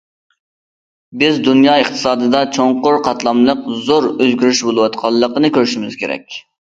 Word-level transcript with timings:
بىز 1.23 1.35
دۇنيا 1.47 1.75
ئىقتىسادىدا 1.81 2.41
چوڭقۇر 2.55 2.97
قاتلاملىق 3.07 3.61
زور 3.89 4.07
ئۆزگىرىش 4.15 4.63
بولۇۋاتقانلىقىنى 4.71 5.53
كۆرۈشىمىز 5.59 5.99
كېرەك. 6.01 6.39